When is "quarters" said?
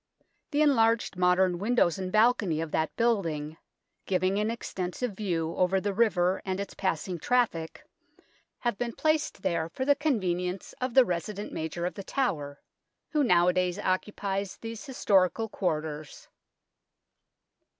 15.47-16.27